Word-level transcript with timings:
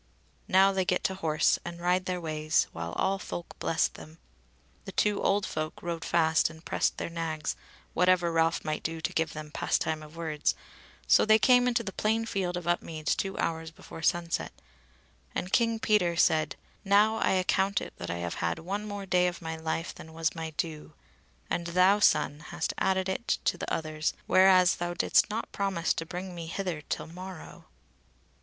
Now 0.47 0.71
they 0.71 0.83
get 0.83 1.03
to 1.03 1.13
horse 1.13 1.59
and 1.63 1.79
ride 1.79 2.05
their 2.05 2.19
ways, 2.19 2.65
while 2.71 2.93
all 2.93 3.19
folk 3.19 3.53
blessed 3.59 3.93
them. 3.93 4.17
The 4.85 4.91
two 4.91 5.21
old 5.21 5.45
folk 5.45 5.83
rode 5.83 6.03
fast 6.03 6.49
and 6.49 6.65
pressed 6.65 6.97
their 6.97 7.07
nags 7.07 7.55
whatever 7.93 8.31
Ralph 8.31 8.65
might 8.65 8.81
do 8.81 8.99
to 8.99 9.13
give 9.13 9.33
them 9.33 9.51
pastime 9.51 10.01
of 10.01 10.15
words; 10.15 10.55
so 11.05 11.23
they 11.23 11.37
came 11.37 11.67
into 11.67 11.83
the 11.83 11.93
plain 11.93 12.25
field 12.25 12.57
of 12.57 12.67
Upmeads 12.67 13.13
two 13.15 13.37
hours 13.37 13.69
before 13.69 14.01
sunset; 14.01 14.51
and 15.35 15.53
King 15.53 15.77
Peter 15.77 16.15
said: 16.15 16.55
"Now 16.83 17.17
I 17.17 17.33
account 17.33 17.79
it 17.79 17.93
that 17.97 18.09
I 18.09 18.17
have 18.17 18.33
had 18.41 18.57
one 18.57 18.81
day 19.05 19.21
more 19.21 19.29
of 19.29 19.39
my 19.39 19.55
life 19.55 19.93
than 19.93 20.13
was 20.13 20.33
my 20.33 20.49
due, 20.57 20.93
and 21.47 21.67
thou, 21.67 21.99
son, 21.99 22.39
hast 22.49 22.73
added 22.79 23.07
it 23.07 23.37
to 23.45 23.55
the 23.55 23.71
others 23.71 24.15
whereas 24.25 24.77
thou 24.77 24.95
didst 24.95 25.29
not 25.29 25.51
promise 25.51 25.93
to 25.93 26.07
bring 26.07 26.33
me 26.33 26.47
hither 26.47 26.81
till 26.81 27.05
morrow." 27.05 27.65